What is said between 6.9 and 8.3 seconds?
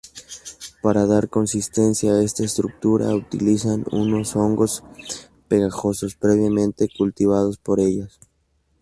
cultivados por ellas.